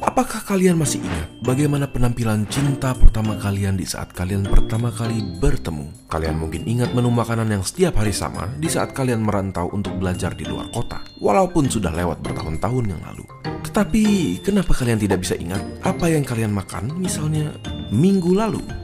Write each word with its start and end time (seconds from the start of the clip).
Apakah 0.00 0.40
kalian 0.48 0.80
masih 0.80 1.04
ingat 1.04 1.28
bagaimana 1.44 1.84
penampilan 1.84 2.48
cinta 2.48 2.96
pertama 2.96 3.36
kalian 3.36 3.76
di 3.76 3.84
saat 3.84 4.16
kalian 4.16 4.48
pertama 4.48 4.88
kali 4.88 5.20
bertemu? 5.20 6.08
Kalian 6.08 6.40
mungkin 6.40 6.64
ingat 6.64 6.96
menu 6.96 7.12
makanan 7.12 7.52
yang 7.52 7.60
setiap 7.60 8.00
hari 8.00 8.16
sama 8.16 8.48
di 8.56 8.72
saat 8.72 8.96
kalian 8.96 9.20
merantau 9.20 9.68
untuk 9.76 10.00
belajar 10.00 10.32
di 10.32 10.48
luar 10.48 10.72
kota, 10.72 11.04
walaupun 11.20 11.68
sudah 11.68 11.92
lewat 11.92 12.24
bertahun-tahun 12.24 12.96
yang 12.96 13.02
lalu. 13.12 13.28
Tetapi, 13.60 14.04
kenapa 14.40 14.72
kalian 14.72 15.04
tidak 15.04 15.20
bisa 15.20 15.36
ingat 15.36 15.60
apa 15.84 16.08
yang 16.08 16.24
kalian 16.24 16.56
makan 16.56 16.96
misalnya 16.96 17.52
minggu 17.92 18.32
lalu? 18.32 18.79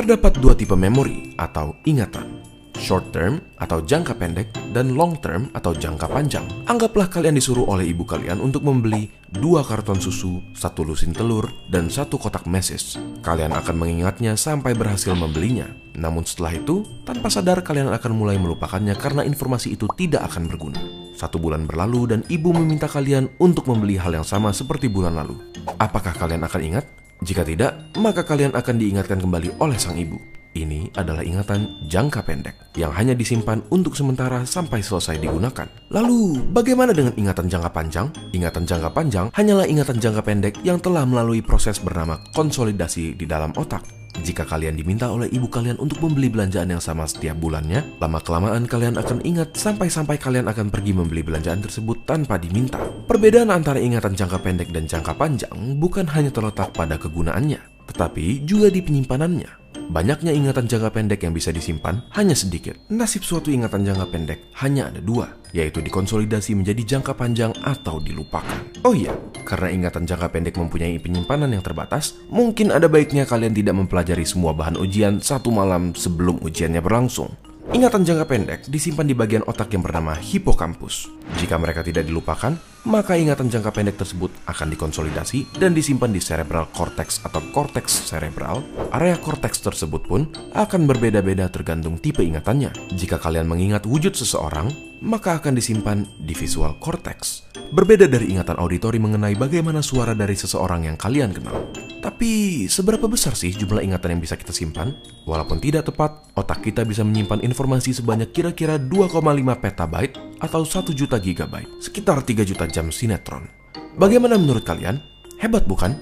Terdapat 0.00 0.40
dua 0.40 0.56
tipe 0.56 0.72
memori 0.72 1.36
atau 1.36 1.76
ingatan. 1.84 2.40
Short 2.72 3.12
term 3.12 3.36
atau 3.60 3.84
jangka 3.84 4.16
pendek 4.16 4.48
dan 4.72 4.96
long 4.96 5.12
term 5.20 5.52
atau 5.52 5.76
jangka 5.76 6.08
panjang. 6.08 6.48
Anggaplah 6.64 7.04
kalian 7.12 7.36
disuruh 7.36 7.68
oleh 7.68 7.92
ibu 7.92 8.08
kalian 8.08 8.40
untuk 8.40 8.64
membeli 8.64 9.12
dua 9.28 9.60
karton 9.60 10.00
susu, 10.00 10.40
satu 10.56 10.88
lusin 10.88 11.12
telur, 11.12 11.52
dan 11.68 11.92
satu 11.92 12.16
kotak 12.16 12.48
meses. 12.48 12.96
Kalian 13.20 13.52
akan 13.52 13.76
mengingatnya 13.76 14.40
sampai 14.40 14.72
berhasil 14.72 15.12
membelinya. 15.12 15.68
Namun 15.92 16.24
setelah 16.24 16.56
itu, 16.56 16.80
tanpa 17.04 17.28
sadar 17.28 17.60
kalian 17.60 17.92
akan 17.92 18.12
mulai 18.16 18.40
melupakannya 18.40 18.96
karena 18.96 19.20
informasi 19.28 19.76
itu 19.76 19.84
tidak 20.00 20.32
akan 20.32 20.48
berguna. 20.48 20.80
Satu 21.12 21.36
bulan 21.36 21.68
berlalu 21.68 22.16
dan 22.16 22.20
ibu 22.32 22.56
meminta 22.56 22.88
kalian 22.88 23.28
untuk 23.36 23.68
membeli 23.68 24.00
hal 24.00 24.16
yang 24.16 24.24
sama 24.24 24.48
seperti 24.56 24.88
bulan 24.88 25.12
lalu. 25.12 25.36
Apakah 25.76 26.16
kalian 26.16 26.48
akan 26.48 26.62
ingat? 26.64 26.88
Jika 27.20 27.44
tidak, 27.44 27.92
maka 28.00 28.24
kalian 28.24 28.56
akan 28.56 28.80
diingatkan 28.80 29.20
kembali 29.20 29.60
oleh 29.60 29.76
sang 29.76 30.00
ibu. 30.00 30.16
Ini 30.50 30.90
adalah 30.98 31.22
ingatan 31.22 31.86
jangka 31.86 32.26
pendek 32.26 32.74
yang 32.74 32.90
hanya 32.90 33.14
disimpan 33.14 33.62
untuk 33.70 33.94
sementara 33.94 34.42
sampai 34.42 34.82
selesai 34.82 35.22
digunakan. 35.22 35.70
Lalu, 35.94 36.50
bagaimana 36.50 36.90
dengan 36.90 37.14
ingatan 37.14 37.46
jangka 37.46 37.70
panjang? 37.70 38.10
Ingatan 38.34 38.66
jangka 38.66 38.90
panjang 38.90 39.26
hanyalah 39.30 39.70
ingatan 39.70 40.02
jangka 40.02 40.22
pendek 40.26 40.54
yang 40.66 40.82
telah 40.82 41.06
melalui 41.06 41.38
proses 41.38 41.78
bernama 41.78 42.18
konsolidasi 42.34 43.14
di 43.14 43.26
dalam 43.30 43.54
otak. 43.54 43.99
Jika 44.18 44.42
kalian 44.42 44.74
diminta 44.74 45.06
oleh 45.06 45.30
ibu 45.30 45.46
kalian 45.46 45.78
untuk 45.78 46.02
membeli 46.02 46.26
belanjaan 46.26 46.74
yang 46.74 46.82
sama 46.82 47.06
setiap 47.06 47.38
bulannya, 47.38 48.02
lama-kelamaan 48.02 48.66
kalian 48.66 48.98
akan 48.98 49.22
ingat 49.22 49.54
sampai-sampai 49.54 50.18
kalian 50.18 50.50
akan 50.50 50.66
pergi 50.66 50.90
membeli 50.90 51.22
belanjaan 51.22 51.62
tersebut 51.62 52.02
tanpa 52.02 52.34
diminta. 52.42 52.82
Perbedaan 53.06 53.54
antara 53.54 53.78
ingatan 53.78 54.18
jangka 54.18 54.42
pendek 54.42 54.74
dan 54.74 54.90
jangka 54.90 55.14
panjang 55.14 55.78
bukan 55.78 56.10
hanya 56.10 56.34
terletak 56.34 56.74
pada 56.74 56.98
kegunaannya, 56.98 57.86
tetapi 57.86 58.42
juga 58.42 58.74
di 58.74 58.82
penyimpanannya. 58.82 59.59
Banyaknya 59.90 60.30
ingatan 60.30 60.70
jangka 60.70 60.94
pendek 60.94 61.26
yang 61.26 61.34
bisa 61.34 61.50
disimpan 61.50 61.98
hanya 62.14 62.38
sedikit. 62.38 62.78
Nasib 62.94 63.26
suatu 63.26 63.50
ingatan 63.50 63.82
jangka 63.82 64.06
pendek 64.06 64.38
hanya 64.62 64.86
ada 64.86 65.02
dua, 65.02 65.34
yaitu 65.50 65.82
dikonsolidasi 65.82 66.54
menjadi 66.54 66.94
jangka 66.94 67.18
panjang 67.18 67.50
atau 67.66 67.98
dilupakan. 67.98 68.70
Oh 68.86 68.94
iya, 68.94 69.10
karena 69.42 69.74
ingatan 69.74 70.06
jangka 70.06 70.30
pendek 70.30 70.54
mempunyai 70.54 70.94
penyimpanan 71.02 71.50
yang 71.50 71.66
terbatas, 71.66 72.14
mungkin 72.30 72.70
ada 72.70 72.86
baiknya 72.86 73.26
kalian 73.26 73.50
tidak 73.50 73.82
mempelajari 73.82 74.22
semua 74.22 74.54
bahan 74.54 74.78
ujian 74.78 75.18
satu 75.18 75.50
malam 75.50 75.90
sebelum 75.90 76.38
ujiannya 76.38 76.78
berlangsung. 76.78 77.49
Ingatan 77.70 78.02
jangka 78.02 78.26
pendek 78.26 78.60
disimpan 78.66 79.06
di 79.06 79.14
bagian 79.14 79.46
otak 79.46 79.70
yang 79.70 79.86
bernama 79.86 80.18
hipokampus. 80.18 81.06
Jika 81.38 81.54
mereka 81.54 81.86
tidak 81.86 82.02
dilupakan, 82.02 82.58
maka 82.82 83.14
ingatan 83.14 83.46
jangka 83.46 83.70
pendek 83.70 83.94
tersebut 83.94 84.26
akan 84.50 84.74
dikonsolidasi 84.74 85.54
dan 85.54 85.70
disimpan 85.70 86.10
di 86.10 86.18
cerebral 86.18 86.66
cortex 86.74 87.22
atau 87.22 87.38
cortex 87.54 88.10
cerebral. 88.10 88.66
Area 88.90 89.14
cortex 89.22 89.62
tersebut 89.62 90.02
pun 90.02 90.26
akan 90.50 90.90
berbeda-beda 90.90 91.46
tergantung 91.46 92.02
tipe 92.02 92.26
ingatannya. 92.26 92.74
Jika 92.90 93.22
kalian 93.22 93.46
mengingat 93.46 93.86
wujud 93.86 94.18
seseorang, 94.18 94.74
maka 94.98 95.38
akan 95.38 95.54
disimpan 95.54 96.02
di 96.18 96.34
visual 96.34 96.74
cortex. 96.82 97.46
Berbeda 97.70 98.10
dari 98.10 98.34
ingatan 98.34 98.58
auditori 98.58 98.98
mengenai 98.98 99.38
bagaimana 99.38 99.78
suara 99.78 100.10
dari 100.10 100.34
seseorang 100.34 100.90
yang 100.90 100.98
kalian 100.98 101.30
kenal. 101.30 101.70
Tapi, 102.02 102.66
seberapa 102.66 103.06
besar 103.06 103.38
sih 103.38 103.54
jumlah 103.54 103.78
ingatan 103.78 104.18
yang 104.18 104.22
bisa 104.26 104.34
kita 104.34 104.50
simpan? 104.50 104.90
Walaupun 105.22 105.62
tidak 105.62 105.86
tepat, 105.86 106.34
otak 106.34 106.66
kita 106.66 106.82
bisa 106.82 107.06
menyimpan 107.06 107.46
informasi 107.46 107.94
sebanyak 107.94 108.34
kira-kira 108.34 108.74
2,5 108.74 109.22
petabyte 109.62 110.18
atau 110.42 110.66
1 110.66 110.98
juta 110.98 111.22
gigabyte, 111.22 111.70
sekitar 111.78 112.26
3 112.26 112.42
juta 112.42 112.66
jam 112.66 112.90
sinetron. 112.90 113.46
Bagaimana 113.94 114.34
menurut 114.34 114.66
kalian? 114.66 114.98
Hebat 115.38 115.70
bukan? 115.70 115.94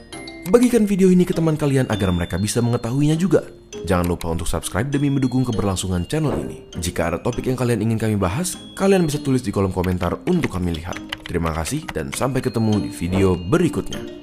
Bagikan 0.48 0.88
video 0.88 1.12
ini 1.12 1.28
ke 1.28 1.36
teman 1.36 1.60
kalian 1.60 1.84
agar 1.92 2.08
mereka 2.08 2.40
bisa 2.40 2.64
mengetahuinya 2.64 3.20
juga. 3.20 3.44
Jangan 3.84 4.08
lupa 4.08 4.32
untuk 4.32 4.48
subscribe 4.48 4.88
demi 4.88 5.12
mendukung 5.12 5.44
keberlangsungan 5.44 6.08
channel 6.08 6.32
ini. 6.32 6.64
Jika 6.80 7.12
ada 7.12 7.18
topik 7.20 7.44
yang 7.44 7.60
kalian 7.60 7.84
ingin 7.84 8.00
kami 8.00 8.16
bahas, 8.16 8.56
kalian 8.72 9.04
bisa 9.04 9.20
tulis 9.20 9.44
di 9.44 9.52
kolom 9.52 9.76
komentar 9.76 10.16
untuk 10.24 10.56
kami 10.56 10.72
lihat. 10.72 11.17
Terima 11.28 11.52
kasih 11.52 11.84
dan 11.92 12.08
sampai 12.08 12.40
ketemu 12.40 12.88
di 12.88 12.90
video 12.90 13.36
berikutnya. 13.36 14.17